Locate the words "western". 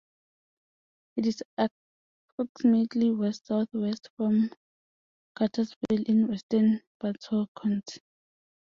6.27-6.81